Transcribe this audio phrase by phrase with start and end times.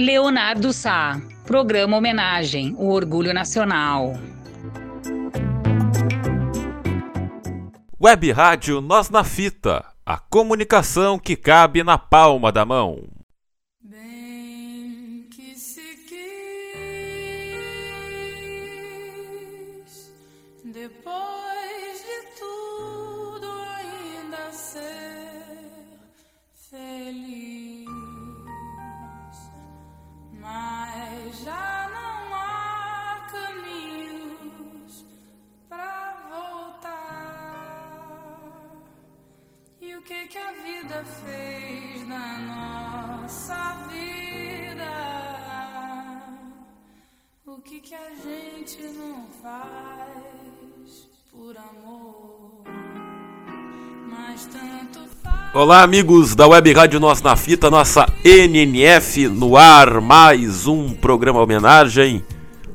[0.00, 4.14] Leonardo Sá, programa homenagem, o orgulho nacional.
[8.02, 13.19] Web Rádio Nós na Fita, a comunicação que cabe na palma da mão.
[40.30, 44.84] Que a vida fez na nossa vida?
[47.44, 52.62] O que que a gente não faz por amor?
[54.08, 55.52] Mas tanto faz.
[55.52, 61.40] Olá, amigos da Web Rádio Nós na Fita, nossa NNF no ar, mais um programa
[61.40, 62.24] homenagem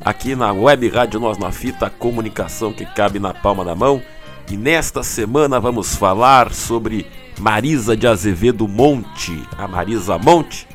[0.03, 4.03] aqui na Web Rádio Nós na Fita, comunicação que cabe na palma da mão.
[4.51, 7.07] E nesta semana vamos falar sobre
[7.39, 10.67] Marisa de Azevedo Monte, a Marisa Monte,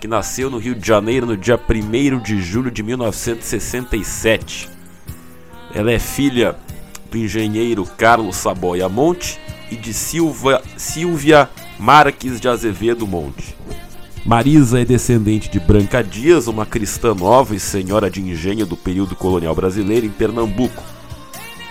[0.00, 4.68] que nasceu no Rio de Janeiro no dia 1 de julho de 1967.
[5.74, 6.56] Ela é filha
[7.10, 13.56] do engenheiro Carlos Saboia Monte e de Silva, Silvia Marques de Azevedo Monte.
[14.24, 19.16] Marisa é descendente de Branca Dias, uma cristã nova e senhora de engenho do período
[19.16, 20.82] colonial brasileiro em Pernambuco.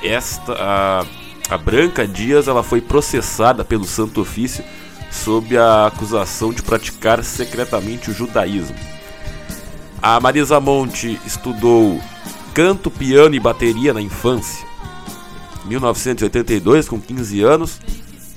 [0.04, 1.06] Esta,
[1.52, 4.64] a Branca Dias, ela foi processada pelo Santo Ofício
[5.12, 8.78] sob a acusação de praticar secretamente o judaísmo.
[10.02, 12.00] A Marisa Monte estudou
[12.54, 14.66] canto, piano e bateria na infância.
[15.66, 17.82] Em 1982, com 15 anos,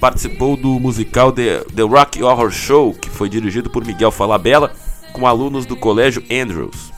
[0.01, 4.73] participou do musical The, The Rock Horror Show, que foi dirigido por Miguel Falabella,
[5.13, 6.94] com alunos do Colégio Andrews.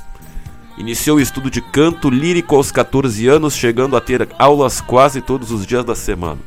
[0.78, 5.50] Iniciou o estudo de canto lírico aos 14 anos, chegando a ter aulas quase todos
[5.50, 6.38] os dias da semana.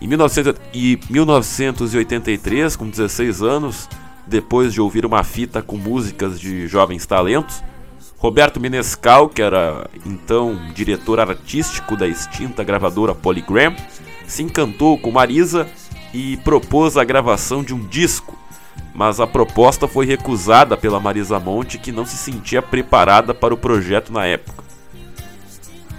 [0.00, 3.88] Em 1900 e 1983, com 16 anos,
[4.26, 7.62] depois de ouvir uma fita com músicas de jovens talentos,
[8.16, 13.76] Roberto Menescal, que era então diretor artístico da extinta gravadora Polygram,
[14.26, 15.68] se encantou com Marisa
[16.12, 18.36] e propôs a gravação de um disco,
[18.94, 23.56] mas a proposta foi recusada pela Marisa Monte, que não se sentia preparada para o
[23.56, 24.64] projeto na época.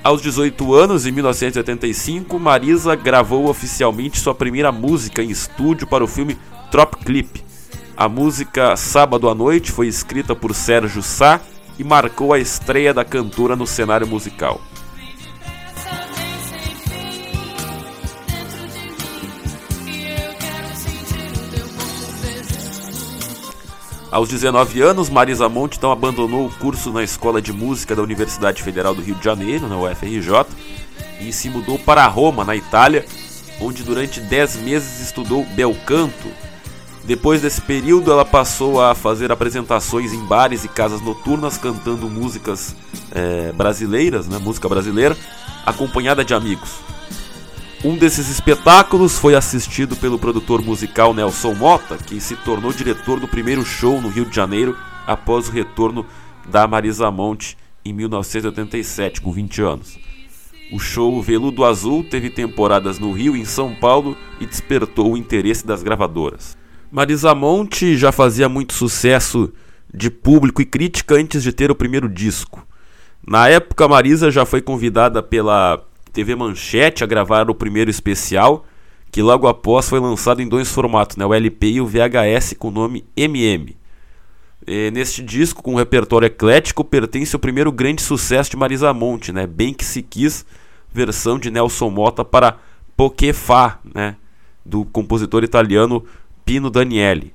[0.03, 6.07] Aos 18 anos, em 1985, Marisa gravou oficialmente sua primeira música em estúdio para o
[6.07, 6.37] filme
[6.71, 7.43] Trop Clip.
[7.97, 11.41] A música Sábado à Noite foi escrita por Sérgio Sá
[11.77, 14.61] e marcou a estreia da cantora no cenário musical.
[24.11, 28.63] Aos 19 anos, Marisa Monte então abandonou o curso na Escola de Música da Universidade
[28.63, 30.47] Federal do Rio de Janeiro, na UFRJ,
[31.21, 33.05] e se mudou para Roma, na Itália,
[33.61, 36.27] onde durante 10 meses estudou bel canto.
[37.03, 42.75] Depois desse período, ela passou a fazer apresentações em bares e casas noturnas cantando músicas
[43.11, 45.15] eh, brasileiras, né, música brasileira,
[45.67, 46.71] acompanhada de amigos.
[47.81, 53.27] Um desses espetáculos foi assistido pelo produtor musical Nelson Mota, que se tornou diretor do
[53.27, 54.75] primeiro show no Rio de Janeiro
[55.07, 56.05] após o retorno
[56.45, 59.97] da Marisa Monte em 1987, com 20 anos.
[60.73, 65.17] O show Veludo Azul teve temporadas no Rio e em São Paulo e despertou o
[65.17, 66.57] interesse das gravadoras.
[66.91, 69.53] Marisa Monte já fazia muito sucesso
[69.93, 72.67] de público e crítica antes de ter o primeiro disco.
[73.25, 78.65] Na época, Marisa já foi convidada pela TV Manchete a gravar o primeiro especial,
[79.11, 82.67] que logo após foi lançado em dois formatos, né, o LP e o VHS com
[82.67, 83.75] o nome MM.
[84.67, 89.31] E neste disco, com um repertório eclético, pertence o primeiro grande sucesso de Marisa Monte,
[89.31, 90.45] né, Bem Que Se Quis,
[90.91, 92.57] versão de Nelson Mota para
[93.33, 94.15] Fa, né,
[94.65, 96.03] do compositor italiano
[96.45, 97.33] Pino Daniele.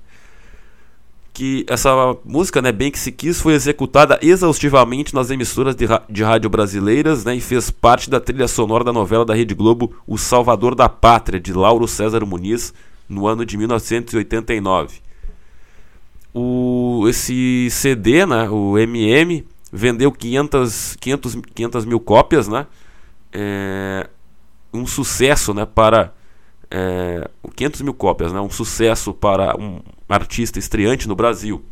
[1.34, 1.90] Que essa
[2.24, 7.24] música, né, Bem Que Se Quis, foi executada exaustivamente nas emissoras de, de rádio brasileiras
[7.24, 10.88] né, e fez parte da trilha sonora da novela da Rede Globo O Salvador da
[10.88, 12.72] Pátria, de Lauro César Muniz,
[13.08, 15.00] no ano de 1989.
[16.32, 22.66] O, esse CD, né, o MM, vendeu 500, 500, 500 mil cópias, né?
[23.32, 24.08] É,
[24.72, 26.12] um sucesso, né, para
[26.70, 31.64] é, 500 mil cópias, né, um sucesso para um artista estreante no Brasil.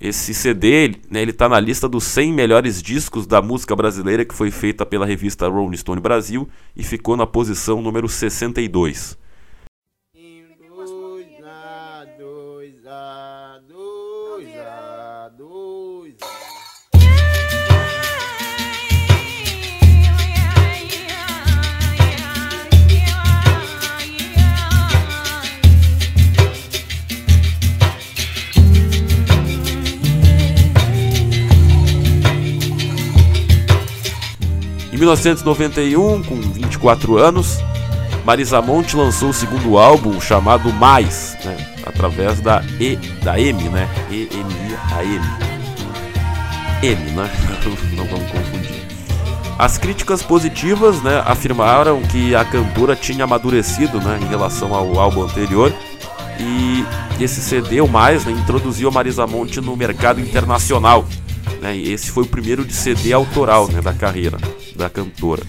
[0.00, 4.34] Esse CD, né, ele está na lista dos 100 melhores discos da música brasileira que
[4.34, 9.16] foi feita pela revista Rolling Stone Brasil e ficou na posição número 62.
[35.02, 37.58] 1991, com 24 anos,
[38.24, 42.94] Marisa Monte lançou o segundo álbum chamado Mais, né, através da E
[43.24, 43.88] da M, né?
[44.08, 45.24] E M I A M.
[46.84, 47.30] M, né?
[47.96, 48.86] Não vamos confundir.
[49.58, 55.24] As críticas positivas, né, afirmaram que a cantora tinha amadurecido, né, em relação ao álbum
[55.24, 55.74] anterior.
[56.38, 56.84] E
[57.20, 61.04] esse CD, o mais, né, introduziu a Marisa Monte no mercado internacional.
[61.60, 64.38] Né, esse foi o primeiro de CD autoral né, da carreira
[64.76, 65.42] da cantora.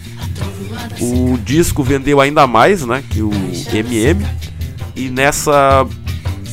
[1.00, 3.32] O disco vendeu ainda mais né, que o
[3.74, 4.26] MM.
[4.96, 5.88] E nessa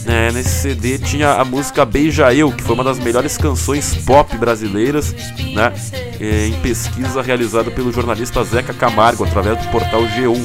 [0.05, 4.37] né, nesse CD tinha a música Beija Eu, que foi uma das melhores canções pop
[4.37, 5.15] brasileiras,
[5.55, 5.73] né,
[6.19, 10.41] eh, em pesquisa realizada pelo jornalista Zeca Camargo através do portal G1.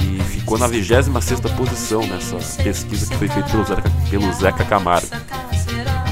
[0.00, 1.08] E ficou na 26
[1.56, 5.08] posição nessa pesquisa que foi feita pelo Zeca, pelo Zeca Camargo.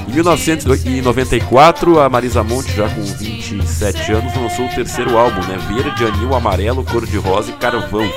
[0.08, 3.02] Em 1994, a Marisa Monte, já com
[3.50, 8.08] 27 anos, lançou o terceiro álbum, né, Verde, Anil, Amarelo, Cor-de-Rosa e Carvão.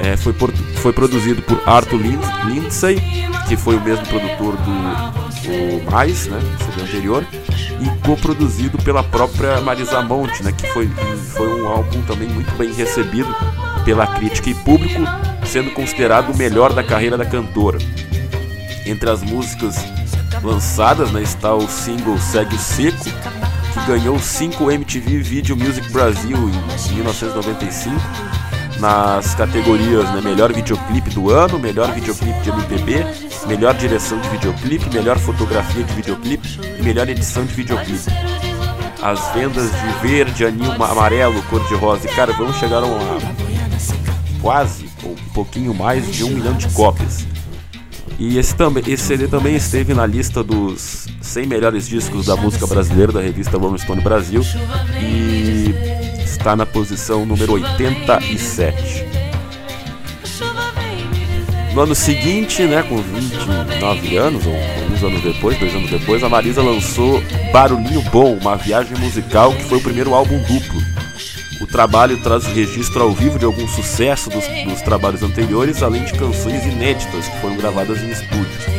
[0.00, 3.00] É, foi, por, foi produzido por Arthur Lind, Lindsay,
[3.48, 9.60] que foi o mesmo produtor do o Mais, né, CD anterior, e coproduzido pela própria
[9.60, 10.88] Marisa Monte, né, que foi,
[11.34, 13.34] foi um álbum também muito bem recebido
[13.84, 15.00] pela crítica e público,
[15.44, 17.78] sendo considerado o melhor da carreira da cantora.
[18.86, 19.76] Entre as músicas
[20.42, 23.04] lançadas né, está o single Segue o Seco,
[23.72, 27.94] que ganhou 5 MTV Video Music Brasil em 1995
[28.80, 33.04] nas categorias né, melhor videoclipe do ano, melhor videoclipe de MPB,
[33.46, 38.10] melhor direção de videoclipe, melhor fotografia de videoclipe e melhor edição de videoclipe.
[39.02, 45.74] As vendas de verde, anil, amarelo, cor-de-rosa e carvão chegaram a quase, ou um pouquinho
[45.74, 47.26] mais de um milhão de cópias.
[48.20, 52.66] E esse, também, esse CD também esteve na lista dos 100 melhores discos da música
[52.66, 54.42] brasileira da revista Rolling Stone Brasil
[55.02, 55.74] e
[56.22, 59.06] está na posição número 87.
[61.72, 66.28] No ano seguinte, né, com 29 anos, ou alguns anos depois, dois anos depois, a
[66.28, 70.78] Marisa lançou Barulhinho Bom, uma viagem musical que foi o primeiro álbum duplo.
[71.60, 76.04] O trabalho traz o registro ao vivo de algum sucesso dos, dos trabalhos anteriores, além
[76.04, 78.70] de canções inéditas que foram gravadas em estúdio.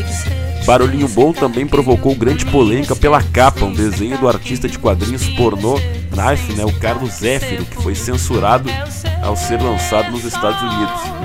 [0.66, 5.80] Barulhinho Bom também provocou grande polêmica pela capa, um desenho do artista de quadrinhos pornô
[6.12, 8.69] Knife, né, o Carlos Zéfiro, que foi censurado
[9.22, 11.22] ao ser lançado nos Estados Unidos.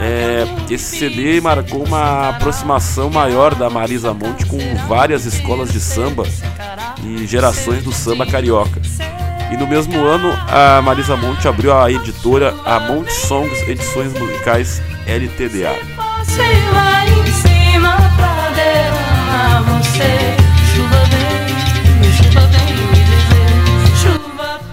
[0.00, 4.58] É, esse CD marcou uma aproximação maior da Marisa Monte com
[4.88, 6.24] várias escolas de samba
[7.04, 8.80] e gerações do samba carioca.
[9.50, 14.80] E no mesmo ano, a Marisa Monte abriu a editora A Monte Songs Edições Musicais
[15.06, 15.74] LTDA.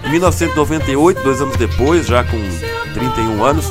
[0.04, 2.38] Em 1998, dois anos depois, já com
[2.94, 3.70] 31 anos,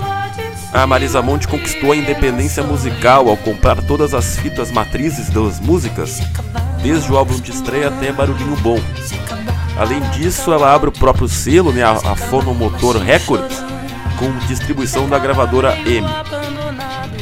[0.72, 6.20] a Marisa Monte conquistou a independência musical ao comprar todas as fitas matrizes das músicas,
[6.84, 8.80] desde o álbum de estreia até Barulhinho Bom.
[9.80, 13.64] Além disso, ela abre o próprio selo, né, a, a Fonomotor Records,
[14.18, 16.08] com distribuição da gravadora M.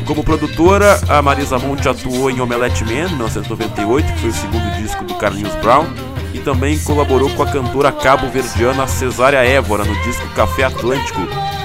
[0.05, 5.03] Como produtora, a Marisa Monte atuou em Omelette Man, 1998, que foi o segundo disco
[5.03, 5.85] do Carlinhos Brown,
[6.33, 11.21] e também colaborou com a cantora cabo-verdiana Cesária Évora no disco Café Atlântico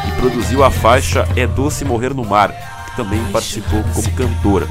[0.09, 2.51] e produziu a faixa É Doce Morrer no Mar,
[2.87, 4.67] que também participou como cantora.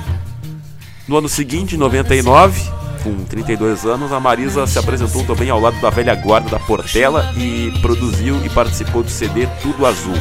[1.07, 2.61] No ano seguinte, em 99,
[3.03, 7.33] com 32 anos, a Marisa se apresentou também ao lado da velha guarda da Portela
[7.35, 10.15] e produziu e participou do CD Tudo Azul.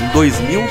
[0.00, 0.62] Em 2000,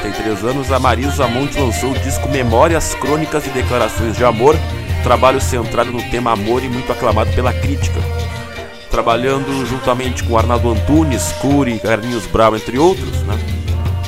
[0.00, 4.56] 33 anos, a Marisa Monte lançou o disco Memórias, Crônicas e Declarações de Amor,
[5.02, 8.00] trabalho centrado no tema amor e muito aclamado pela crítica.
[8.96, 13.34] Trabalhando juntamente com Arnaldo Antunes, Cury, Carlinhos Brau, entre outros, né?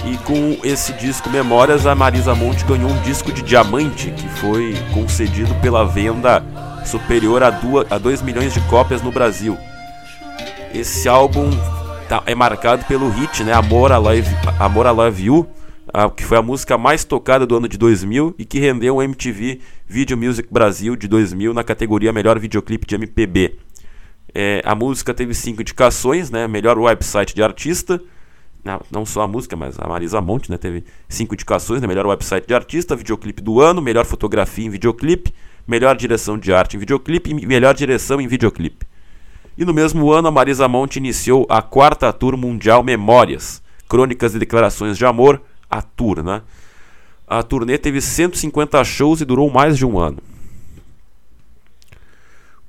[0.07, 4.75] E com esse disco Memórias, a Marisa Monte ganhou um disco de diamante que foi
[4.95, 6.43] concedido pela venda
[6.87, 9.59] superior a 2 milhões de cópias no Brasil.
[10.73, 11.51] Esse álbum
[12.09, 15.47] tá- é marcado pelo hit, né, Amor I Love, Amor I Love You,
[15.93, 19.03] ah, que foi a música mais tocada do ano de 2000 e que rendeu o
[19.03, 23.68] MTV Video Music Brasil de 2000 na categoria Melhor Videoclipe de MPB.
[24.35, 28.01] É, a música teve cinco indicações, né, melhor website de artista,
[28.91, 32.47] não, só a música, mas a Marisa Monte, né, teve cinco indicações, né, melhor website
[32.47, 35.33] de artista, videoclipe do ano, melhor fotografia em videoclipe,
[35.67, 38.87] melhor direção de arte em videoclipe e melhor direção em videoclipe.
[39.57, 44.39] E no mesmo ano, a Marisa Monte iniciou a quarta Tour Mundial Memórias, Crônicas e
[44.39, 46.43] Declarações de Amor, a tour, né?
[47.27, 50.19] A turnê teve 150 shows e durou mais de um ano.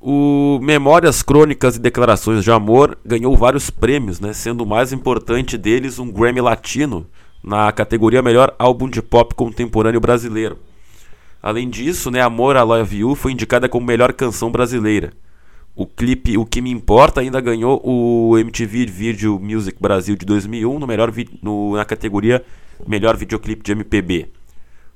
[0.02, 5.58] O Memórias, Crônicas e Declarações de Amor ganhou vários prêmios, né, sendo o mais importante
[5.58, 7.06] deles um Grammy Latino
[7.44, 10.58] na categoria Melhor Álbum de Pop Contemporâneo Brasileiro.
[11.44, 15.12] Além disso, né, Amor a Love You foi indicada como melhor canção brasileira.
[15.76, 20.80] O clipe O Que Me Importa ainda ganhou o MTV Video Music Brasil de 2001
[20.80, 22.42] no melhor no, na categoria
[22.88, 24.30] Melhor Videoclipe de MPB.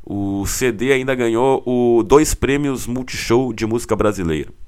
[0.05, 4.62] O CD ainda ganhou o dois prêmios Multishow de música brasileira.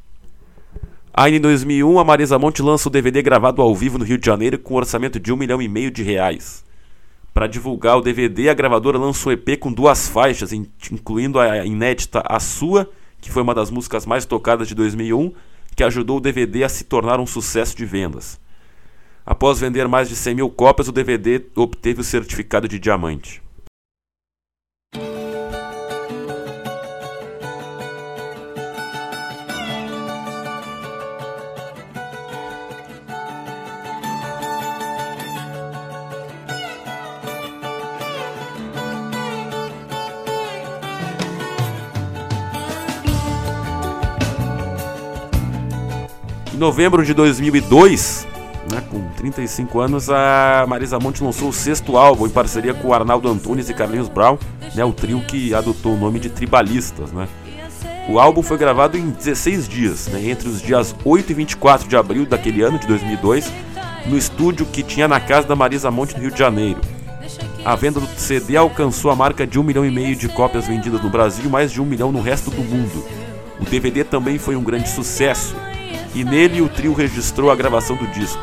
[1.17, 4.25] Ainda em 2001, a Marisa Monte lança o DVD gravado ao vivo no Rio de
[4.25, 6.61] Janeiro com um orçamento de um milhão e meio de reais.
[7.33, 12.21] Para divulgar o DVD, a gravadora lançou um EP com duas faixas, incluindo a inédita
[12.25, 12.89] A Sua,
[13.21, 15.31] que foi uma das músicas mais tocadas de 2001,
[15.73, 18.37] que ajudou o DVD a se tornar um sucesso de vendas.
[19.25, 23.41] Após vender mais de 100 mil cópias, o DVD obteve o certificado de diamante.
[46.55, 48.25] Em novembro de 2002,
[48.71, 53.27] né, com 35 anos, a Marisa Monte lançou o sexto álbum em parceria com Arnaldo
[53.27, 54.37] Antunes e Carlinhos Brown,
[54.73, 57.11] né, o trio que adotou o nome de Tribalistas.
[57.11, 57.27] Né.
[58.07, 61.97] O álbum foi gravado em 16 dias, né, entre os dias 8 e 24 de
[61.97, 63.51] abril daquele ano, de 2002,
[64.05, 66.79] no estúdio que tinha na casa da Marisa Monte no Rio de Janeiro.
[67.65, 71.01] A venda do CD alcançou a marca de um milhão e meio de cópias vendidas
[71.01, 73.03] no Brasil e mais de um milhão no resto do mundo.
[73.59, 75.53] O DVD também foi um grande sucesso,
[76.15, 78.41] e nele o trio registrou a gravação do disco.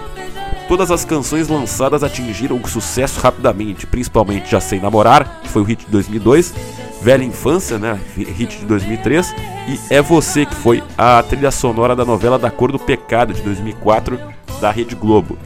[0.68, 5.64] Todas as canções lançadas atingiram o sucesso rapidamente, principalmente Já Sei Namorar, que foi o
[5.64, 6.54] hit de 2002,
[7.02, 9.34] Velha Infância, né, hit de 2003,
[9.68, 13.42] e É Você, que foi a trilha sonora da novela Da Cor do Pecado, de
[13.42, 14.20] 2004,
[14.60, 15.36] da Rede Globo.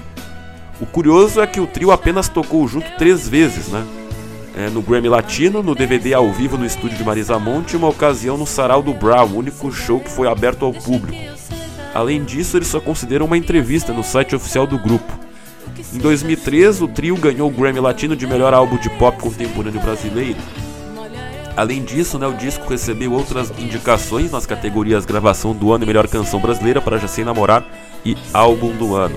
[0.81, 3.85] O curioso é que o trio apenas tocou junto três vezes, né?
[4.55, 7.89] É, no Grammy Latino, no DVD ao vivo no estúdio de Marisa Monte e uma
[7.89, 11.37] ocasião no Sarau do Brown, o único show que foi aberto ao público.
[11.97, 15.19] Além disso, eles só consideram uma entrevista no site oficial do grupo.
[15.95, 20.39] Em 2003, o trio ganhou o Grammy Latino de melhor álbum de pop contemporâneo brasileiro.
[21.57, 26.07] Além disso, né, o disco recebeu outras indicações nas categorias Gravação do Ano e Melhor
[26.07, 27.65] Canção Brasileira para Já Sei Namorar
[28.05, 29.17] e Álbum do Ano.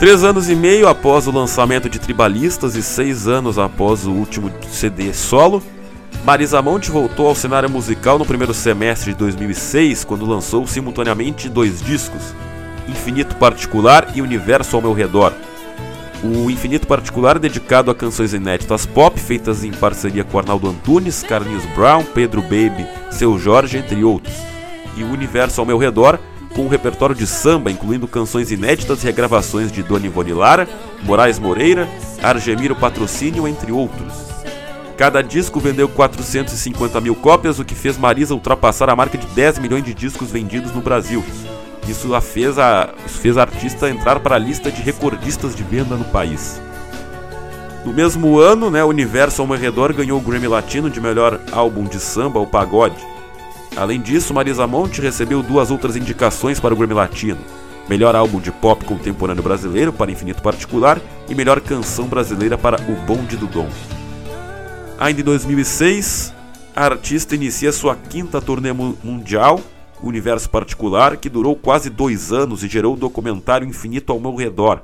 [0.00, 4.50] Três anos e meio após o lançamento de Tribalistas e seis anos após o último
[4.70, 5.62] CD solo,
[6.24, 11.82] Marisa Monte voltou ao cenário musical no primeiro semestre de 2006, quando lançou simultaneamente dois
[11.82, 12.34] discos,
[12.88, 15.34] Infinito Particular e Universo ao Meu Redor.
[16.24, 21.22] O Infinito Particular é dedicado a canções inéditas pop, feitas em parceria com Arnaldo Antunes,
[21.22, 24.34] Carlinhos Brown, Pedro Baby, Seu Jorge, entre outros.
[24.96, 26.18] E o Universo ao Meu Redor
[26.60, 30.68] com um repertório de samba, incluindo canções inéditas e regravações de Dona Ivone Lara,
[31.02, 31.88] Moraes Moreira,
[32.22, 34.12] Argemiro Patrocínio, entre outros.
[34.94, 39.58] Cada disco vendeu 450 mil cópias, o que fez Marisa ultrapassar a marca de 10
[39.58, 41.24] milhões de discos vendidos no Brasil.
[41.88, 45.62] Isso a fez a, isso fez a artista entrar para a lista de recordistas de
[45.62, 46.60] venda no país.
[47.86, 51.40] No mesmo ano, né, o Universo ao meu redor ganhou o Grammy Latino de melhor
[51.52, 53.02] álbum de samba ou pagode.
[53.80, 57.40] Além disso, Marisa Monte recebeu duas outras indicações para o Grammy Latino:
[57.88, 62.94] melhor álbum de pop contemporâneo brasileiro para Infinito Particular e melhor canção brasileira para O
[63.06, 63.70] Bonde do Dom.
[64.98, 66.34] Ainda em 2006,
[66.76, 69.58] a artista inicia sua quinta turnê mundial,
[70.02, 74.82] Universo Particular, que durou quase dois anos e gerou o documentário Infinito ao Meu Redor.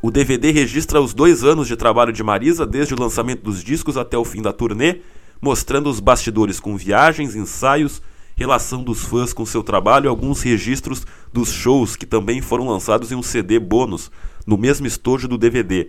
[0.00, 3.96] O DVD registra os dois anos de trabalho de Marisa, desde o lançamento dos discos
[3.96, 5.00] até o fim da turnê,
[5.40, 8.02] mostrando os bastidores com viagens, ensaios,
[8.36, 13.10] relação dos fãs com seu trabalho e alguns registros dos shows que também foram lançados
[13.10, 14.10] em um CD bônus,
[14.46, 15.88] no mesmo estojo do DVD.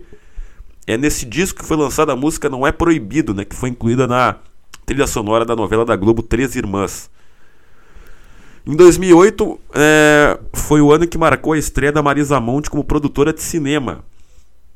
[0.86, 4.06] É nesse disco que foi lançada a música Não É Proibido, né, que foi incluída
[4.06, 4.36] na
[4.86, 7.10] trilha sonora da novela da Globo Três Irmãs.
[8.66, 13.32] Em 2008 é, foi o ano que marcou a estreia da Marisa Monte como produtora
[13.32, 14.04] de cinema.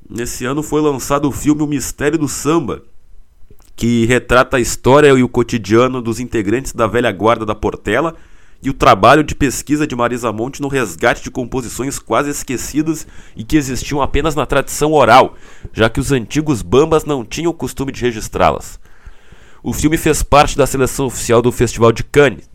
[0.08, 2.82] Nesse ano foi lançado o filme O Mistério do Samba,
[3.74, 8.14] que retrata a história e o cotidiano dos integrantes da velha guarda da Portela
[8.62, 13.42] e o trabalho de pesquisa de Marisa Monte no resgate de composições quase esquecidas e
[13.42, 15.34] que existiam apenas na tradição oral,
[15.72, 18.78] já que os antigos bambas não tinham o costume de registrá-las.
[19.64, 22.48] O filme fez parte da seleção oficial do Festival de Cannes.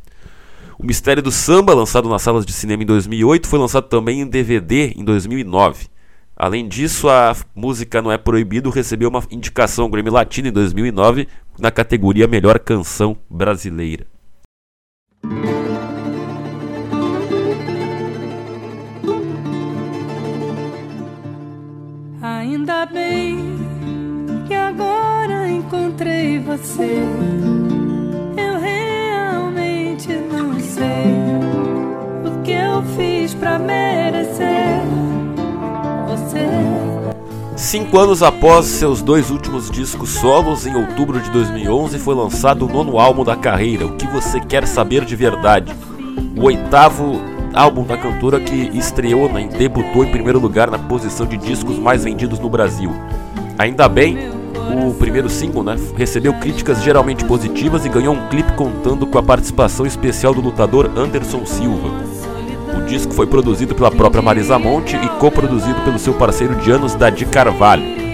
[0.79, 4.27] O Mistério do Samba, lançado nas salas de cinema em 2008, foi lançado também em
[4.27, 5.87] DVD em 2009.
[6.37, 11.27] Além disso, a música Não é Proibido recebeu uma indicação Grammy Latino em 2009
[11.57, 14.05] na categoria Melhor Canção Brasileira.
[22.21, 23.57] Ainda bem
[24.47, 26.99] que agora encontrei você.
[28.37, 31.15] Eu realmente não sei
[32.23, 35.06] o que eu fiz pra merecer.
[37.55, 42.69] Cinco anos após seus dois últimos discos solos, em outubro de 2011, foi lançado o
[42.71, 45.75] nono álbum da carreira, O Que Você Quer Saber de Verdade.
[46.37, 47.19] O oitavo
[47.53, 52.03] álbum da cantora que estreou e debutou em primeiro lugar na posição de discos mais
[52.03, 52.91] vendidos no Brasil.
[53.57, 54.29] Ainda bem,
[54.87, 59.23] o primeiro single né, recebeu críticas geralmente positivas e ganhou um clipe contando com a
[59.23, 62.06] participação especial do lutador Anderson Silva.
[62.75, 66.95] O disco foi produzido pela própria Marisa Monte e coproduzido pelo seu parceiro de anos
[66.95, 68.07] Dadi Carvalho.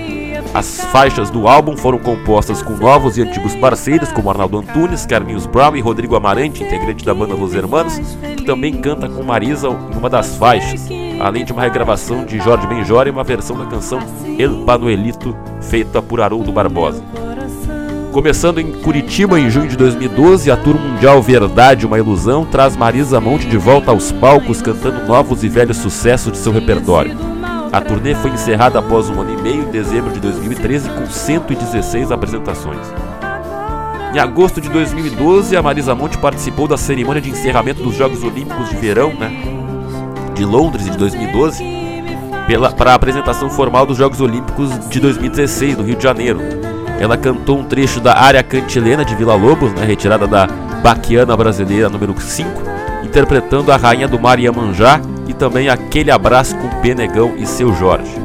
[0.53, 5.47] As faixas do álbum foram compostas com novos e antigos parceiros como Arnaldo Antunes, Carlinhos
[5.47, 7.99] Brown e Rodrigo Amarante, integrante da banda Los Hermanos,
[8.37, 10.87] que também canta com Marisa em uma das faixas,
[11.19, 13.99] além de uma regravação de Jorge Benjora e uma versão da canção
[14.37, 17.03] El Panuelito, feita por Haroldo Barbosa.
[18.13, 23.19] Começando em Curitiba em junho de 2012, a tour mundial Verdade, uma ilusão traz Marisa
[23.19, 27.17] Monte de volta aos palcos cantando novos e velhos sucessos de seu repertório.
[27.71, 32.11] A turnê foi encerrada após um ano e meio, em dezembro de 2013, com 116
[32.11, 32.85] apresentações.
[34.13, 38.69] Em agosto de 2012, a Marisa Monte participou da cerimônia de encerramento dos Jogos Olímpicos
[38.69, 39.31] de Verão, né,
[40.35, 41.63] de Londres de 2012,
[42.77, 46.72] para a apresentação formal dos Jogos Olímpicos de 2016, no Rio de Janeiro.
[47.03, 50.47] Ela cantou um trecho da área cantilena de Vila Lobos, né, retirada da
[50.81, 52.49] Baquiana Brasileira número 5,
[53.03, 58.15] interpretando a Rainha do Mar Iemanjá e também Aquele Abraço com Penegão e Seu Jorge.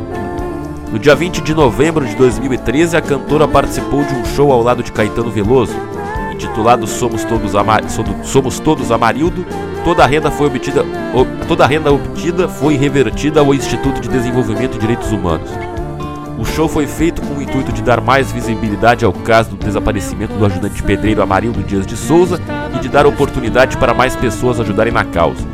[0.93, 4.81] No dia 20 de novembro de 2013, a cantora participou de um show ao lado
[4.81, 5.75] de Caetano Veloso,
[6.33, 7.83] intitulado Somos Todos, Amar
[8.23, 9.45] Somos Todos Amarildo.
[9.83, 10.85] Toda a renda foi obtida,
[11.49, 15.51] toda a renda obtida foi revertida ao Instituto de Desenvolvimento e Direitos Humanos.
[16.39, 20.35] O show foi feito com o intuito de dar mais visibilidade ao caso do desaparecimento
[20.35, 22.41] do ajudante pedreiro Amarildo Dias de Souza
[22.77, 25.45] e de dar oportunidade para mais pessoas ajudarem na causa.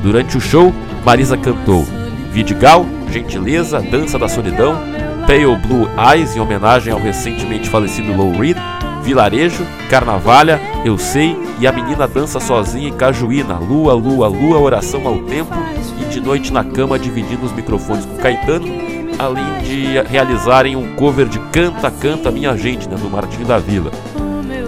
[0.00, 0.72] Durante o show,
[1.04, 1.84] Marisa cantou
[2.30, 4.80] Vidigal, Gentileza, Dança da Solidão,
[5.26, 8.56] Pale Blue Eyes, em homenagem ao recentemente falecido Low Reed,
[9.02, 15.04] Vilarejo, Carnavalha, Eu Sei e A Menina Dança Sozinha em Cajuína, Lua, Lua, Lua, Oração
[15.04, 15.52] ao Tempo
[16.00, 21.26] e De Noite na Cama dividindo os microfones com Caetano, além de realizarem um cover
[21.26, 23.90] de Canta, Canta Minha Gente, né, do Martinho da Vila.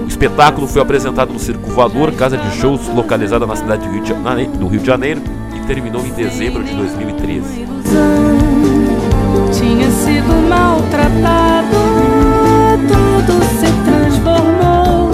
[0.03, 3.93] O espetáculo foi apresentado no Circo Voador, casa de shows localizada na cidade do
[4.69, 5.23] Rio de Janeiro,
[5.55, 7.67] e terminou em dezembro de 2013.
[9.53, 11.77] Tinha sido maltratado,
[12.87, 15.11] tudo se transformou.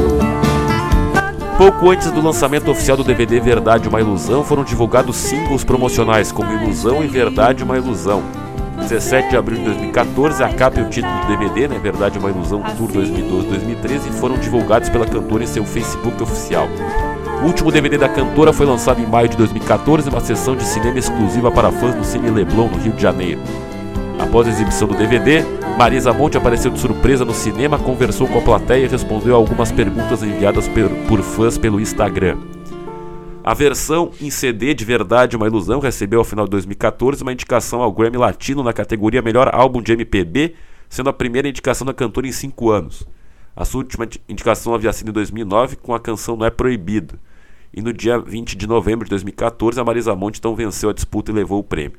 [1.56, 6.52] Pouco antes do lançamento oficial do DVD Verdade Uma Ilusão, foram divulgados singles promocionais como
[6.52, 8.22] Ilusão e Verdade Uma Ilusão.
[8.80, 12.30] 17 de abril de 2014, a capa e o título do DVD, né, Verdade Uma
[12.30, 16.68] Ilusão Tour 2012-2013, foram divulgados pela cantora em seu Facebook oficial.
[17.42, 20.64] O último DVD da cantora foi lançado em maio de 2014 em uma sessão de
[20.64, 23.40] cinema exclusiva para fãs no Cine Leblon, no Rio de Janeiro.
[24.18, 25.42] Após a exibição do DVD,
[25.78, 29.72] Marisa Monte apareceu de surpresa no cinema, conversou com a plateia e respondeu a algumas
[29.72, 30.68] perguntas enviadas
[31.08, 32.36] por fãs pelo Instagram.
[33.42, 37.80] A versão em CD de Verdade Uma Ilusão recebeu ao final de 2014 uma indicação
[37.80, 40.54] ao Grammy Latino na categoria Melhor Álbum de MPB,
[40.90, 43.06] sendo a primeira indicação da cantora em cinco anos.
[43.56, 47.18] A sua última indicação havia sido em 2009 com a canção Não é Proibido.
[47.72, 51.30] E no dia 20 de novembro de 2014, a Marisa Monte então venceu a disputa
[51.30, 51.98] e levou o prêmio.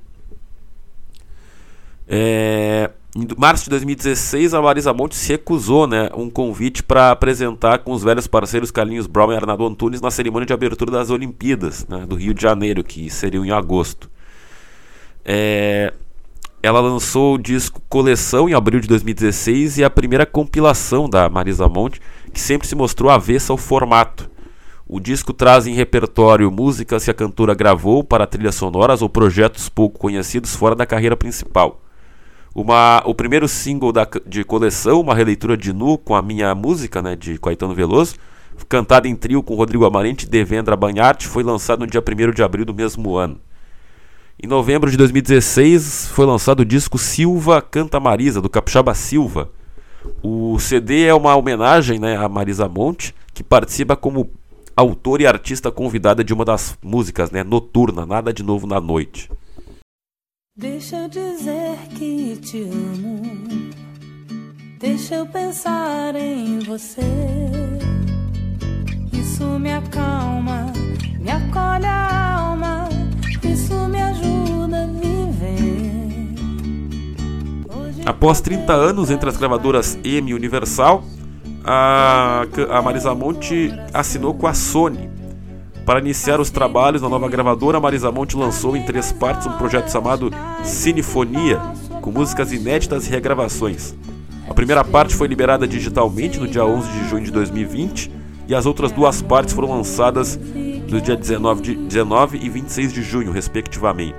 [2.08, 7.80] É, em março de 2016, a Marisa Monte se recusou né, um convite para apresentar
[7.80, 11.86] com os velhos parceiros Carlinhos Brown e Arnaldo Antunes na cerimônia de abertura das Olimpíadas
[11.90, 14.10] né, do Rio de Janeiro, que seriam em agosto.
[15.26, 15.94] É,
[16.64, 21.68] ela lançou o disco Coleção em abril de 2016 e a primeira compilação da Marisa
[21.68, 22.00] Monte,
[22.32, 24.32] que sempre se mostrou avessa ao formato.
[24.88, 29.68] O disco traz em repertório músicas que a cantora gravou para trilhas sonoras ou projetos
[29.68, 31.81] pouco conhecidos fora da carreira principal.
[32.54, 37.02] Uma, o primeiro single da, de coleção, uma releitura de Nu com a minha música,
[37.02, 38.16] né, de Caetano Veloso,
[38.68, 42.44] cantada em trio com Rodrigo Amarante e Devendra Banhart, foi lançado no dia 1 de
[42.44, 43.40] abril do mesmo ano.
[44.42, 49.50] Em novembro de 2016 foi lançado o disco Silva Canta Marisa, do Capixaba Silva.
[50.22, 54.30] O CD é uma homenagem né, a Marisa Monte, que participa como
[54.76, 57.44] autora e artista convidada de uma das músicas, né?
[57.44, 59.30] Noturna, nada de novo na noite.
[60.58, 63.22] Deixa eu dizer que te amo.
[64.78, 67.02] Deixa eu pensar em você.
[69.14, 70.74] Isso me acalma,
[71.22, 72.90] me acolhe a alma.
[73.42, 76.36] Isso me ajuda a viver.
[77.74, 81.02] Hoje Após 30 anos entre as gravadoras EMI e Universal,
[81.64, 85.21] a, a Marisa Monte assinou com a Sony.
[85.86, 89.92] Para iniciar os trabalhos na nova gravadora, Marisa Monte lançou em três partes um projeto
[89.92, 90.32] chamado
[90.64, 91.60] Cinefonia,
[92.02, 93.96] com músicas inéditas e regravações.
[94.48, 98.12] A primeira parte foi liberada digitalmente no dia 11 de junho de 2020
[98.48, 100.40] e as outras duas partes foram lançadas
[100.90, 104.18] no dia 19, de, 19 e 26 de junho, respectivamente.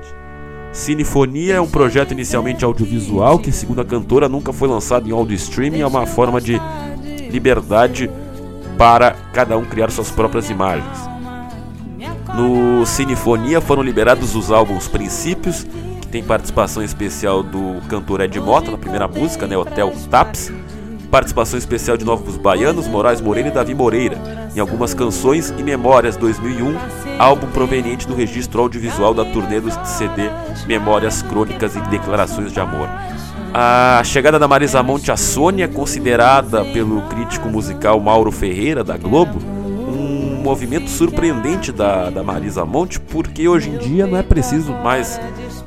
[0.73, 5.37] Cinefonia é um projeto inicialmente audiovisual que, segundo a cantora, nunca foi lançado em audio
[5.37, 6.61] streaming, é uma forma de
[7.31, 8.11] liberdade
[8.77, 11.12] para cada um criar suas próprias imagens.
[12.35, 15.67] No Cinefonia foram liberados os álbuns Princípios,
[16.01, 20.51] que tem participação especial do cantor Ed Mota na primeira música, né, Hotel Taps,
[21.11, 24.17] participação especial de Novos Baianos, Moraes Moreira e Davi Moreira,
[24.57, 26.75] em algumas canções e Memórias 2001,
[27.19, 30.31] álbum proveniente do registro audiovisual da turnê do CD
[30.67, 32.89] Memórias Crônicas e Declarações de Amor.
[33.53, 35.17] A chegada da Marisa Monte à
[35.59, 39.39] é considerada pelo crítico musical Mauro Ferreira, da Globo,
[40.43, 45.21] movimento surpreendente da, da Marisa Monte, porque hoje em dia não é preciso mais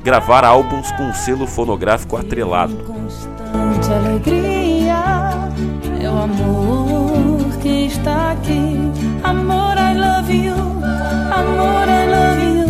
[0.04, 2.74] gravar álbuns com selo fonográfico atrelado.
[2.76, 4.96] constante alegria.
[6.02, 8.76] O amor que está aqui.
[9.24, 10.54] Amor, I love you.
[10.54, 12.66] Amor, I love you.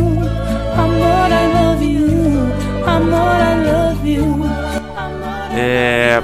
[0.78, 2.06] Amor, I love you.
[2.86, 4.46] Amor, I love you.
[5.58, 6.22] É,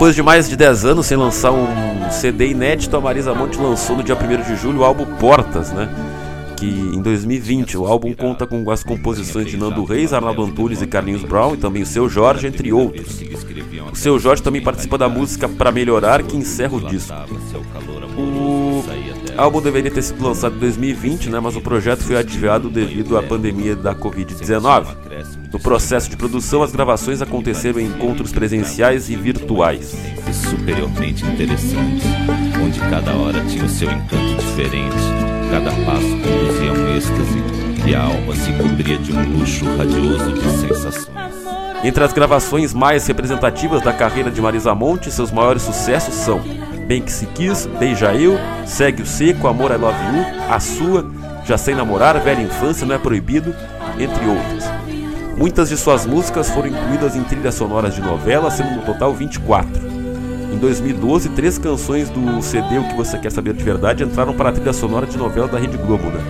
[0.00, 3.94] Depois de mais de 10 anos sem lançar um CD inédito, a Marisa Monte lançou
[3.94, 5.90] no dia 1 de julho o álbum Portas, né?
[6.56, 10.86] Que em 2020 o álbum conta com as composições de Nando Reis, Arnaldo Antunes e
[10.86, 13.20] Carlinhos Brown e também o Seu Jorge, entre outros.
[13.92, 17.12] O Seu Jorge também participa da música Pra Melhorar, que encerra o disco.
[19.40, 23.16] O álbum deveria ter sido lançado em 2020, né, mas o projeto foi adiado devido
[23.16, 24.88] à pandemia da Covid-19.
[25.50, 29.96] No processo de produção, as gravações aconteceram em encontros presenciais e virtuais.
[30.50, 32.04] superiormente interessantes,
[32.62, 34.96] onde cada hora tinha o seu encanto diferente,
[35.50, 37.42] cada passo conduzia um êxtase
[37.88, 41.08] e a alma se cobria de um luxo radioso de sensações.
[41.82, 46.42] Entre as gravações mais representativas da carreira de Marisa Monte, seus maiores sucessos são
[46.90, 51.08] Bem Que Se Quis, Beija Eu, Segue o Seco, Amor I Love You, A Sua,
[51.44, 53.54] Já Sei Namorar, Velha Infância, Não É Proibido,
[53.96, 54.68] entre outras.
[55.36, 59.70] Muitas de suas músicas foram incluídas em trilhas sonoras de novelas, sendo no total 24.
[60.52, 64.48] Em 2012, três canções do CD O Que Você Quer Saber de Verdade entraram para
[64.48, 66.20] a trilha sonora de novela da Rede Globo, né?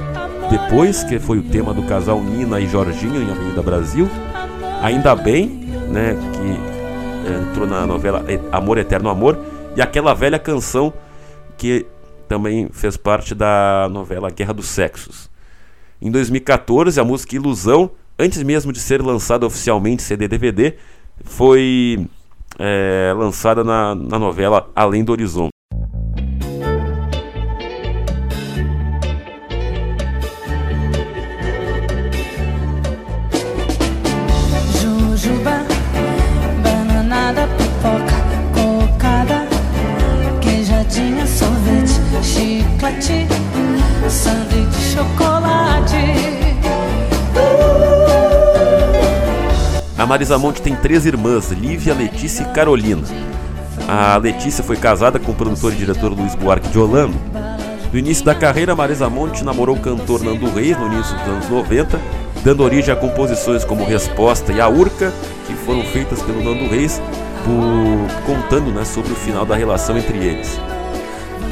[0.50, 4.10] Depois, que foi o tema do casal Nina e Jorginho em Avenida Brasil,
[4.82, 5.46] Ainda Bem,
[5.88, 9.38] né, que eh, entrou na novela Amor Eterno Amor,
[9.76, 10.92] e aquela velha canção
[11.56, 11.86] que
[12.28, 15.30] também fez parte da novela Guerra dos Sexos.
[16.00, 20.76] Em 2014, a música Ilusão, antes mesmo de ser lançada oficialmente CD-DVD,
[21.24, 22.06] foi
[22.58, 25.59] eh, lançada na, na novela Além do Horizonte.
[44.08, 45.96] Sanduíche de chocolate.
[49.96, 53.02] A Marisa Monte tem três irmãs, Lívia, Letícia e Carolina.
[53.86, 57.16] A Letícia foi casada com o produtor e diretor Luiz Buarque de Holanda.
[57.92, 61.48] No início da carreira, Marisa Monte namorou o cantor Nando Reis no início dos anos
[61.48, 62.00] 90,
[62.44, 65.12] dando origem a composições como Resposta e A Urca,
[65.46, 67.00] que foram feitas pelo Nando Reis,
[67.44, 70.58] por- contando né, sobre o final da relação entre eles.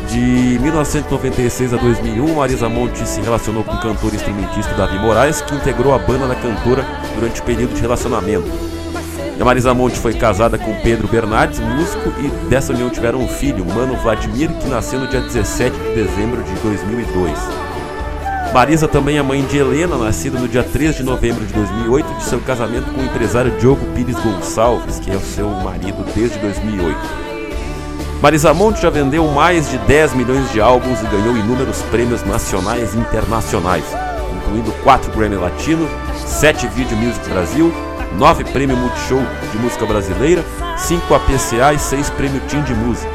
[0.08, 5.42] De 1996 a 2001, Marisa Monte se relacionou com o cantor e instrumentista Davi Moraes,
[5.42, 6.82] que integrou a banda da cantora
[7.14, 8.48] durante o período de relacionamento.
[9.36, 13.28] E a Marisa Monte foi casada com Pedro Bernardes, músico, e dessa união tiveram um
[13.28, 17.38] filho, Mano Vladimir, que nasceu no dia 17 de dezembro de 2002.
[18.54, 22.24] Marisa também é mãe de Helena, nascida no dia 3 de novembro de 2008, de
[22.24, 27.37] seu casamento com o empresário Diogo Pires Gonçalves, que é o seu marido desde 2008.
[28.20, 32.92] Marisa Monte já vendeu mais de 10 milhões de álbuns e ganhou inúmeros prêmios nacionais
[32.92, 33.84] e internacionais,
[34.36, 35.88] incluindo 4 Grammy Latino,
[36.26, 37.72] 7 Video Music Brasil,
[38.16, 39.20] 9 Prêmio Multishow
[39.52, 40.44] de Música Brasileira,
[40.76, 43.12] 5 APCA e 6 Prêmio Team de Música.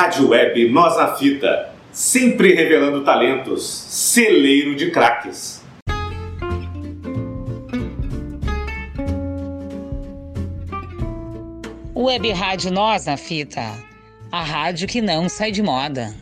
[0.00, 5.60] Rádio Web Nós na Fita, sempre revelando talentos, celeiro de craques.
[11.96, 13.72] Web Rádio Nós na Fita.
[14.30, 16.14] A rádio que não sai de moda.